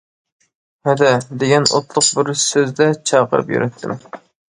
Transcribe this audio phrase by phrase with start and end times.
[0.87, 1.09] «ھەدە»
[1.43, 3.95] دېگەن ئوتلۇق بىر سۆزدە چاقىرىپ يۈرەتتىم.